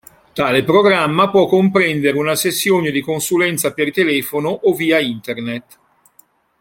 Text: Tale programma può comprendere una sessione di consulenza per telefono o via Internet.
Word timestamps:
Tale 0.33 0.63
programma 0.63 1.29
può 1.29 1.45
comprendere 1.45 2.17
una 2.17 2.35
sessione 2.35 2.89
di 2.89 3.01
consulenza 3.03 3.71
per 3.71 3.91
telefono 3.91 4.49
o 4.49 4.73
via 4.73 4.97
Internet. 4.97 5.79